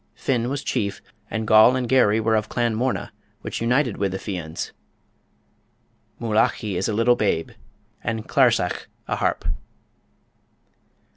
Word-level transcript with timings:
Finn 0.15 0.49
was 0.49 0.63
chief, 0.63 0.99
and 1.29 1.45
Goll 1.45 1.75
and 1.75 1.87
Garry 1.87 2.19
were 2.19 2.35
of 2.35 2.49
Clan 2.49 2.73
Morna, 2.73 3.11
which 3.41 3.61
united 3.61 3.97
with 3.97 4.11
the 4.13 4.17
Fians. 4.17 4.71
"Moolachie" 6.19 6.75
is 6.75 6.89
a 6.89 6.93
little 6.93 7.15
babe, 7.15 7.51
and 8.03 8.27
"clarsach," 8.27 8.87
a 9.07 9.17
harp. 9.17 9.47